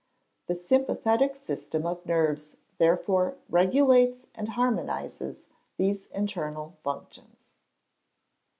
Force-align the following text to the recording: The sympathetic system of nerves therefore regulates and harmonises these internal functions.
The 0.47 0.55
sympathetic 0.55 1.35
system 1.35 1.85
of 1.85 2.03
nerves 2.07 2.57
therefore 2.79 3.35
regulates 3.49 4.25
and 4.33 4.47
harmonises 4.49 5.45
these 5.77 6.07
internal 6.07 6.73
functions. 6.83 7.49